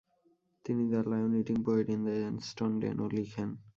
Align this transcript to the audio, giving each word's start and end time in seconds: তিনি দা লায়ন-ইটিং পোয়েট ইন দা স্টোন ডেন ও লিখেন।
তিনি 0.65 0.83
দা 0.91 0.99
লায়ন-ইটিং 1.11 1.57
পোয়েট 1.65 1.87
ইন 1.89 2.01
দা 2.05 2.13
স্টোন 2.49 2.71
ডেন 2.81 2.97
ও 3.03 3.05
লিখেন। 3.17 3.49